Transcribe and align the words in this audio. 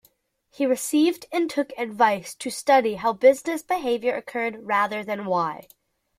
He 0.49 0.65
received 0.65 1.27
and 1.31 1.47
took 1.47 1.73
advice 1.77 2.33
to 2.33 2.49
study 2.49 2.95
how 2.95 3.13
business 3.13 3.61
behaviour 3.61 4.15
occurred 4.15 4.57
rather 4.65 5.03
than 5.03 5.27
why. 5.27 5.67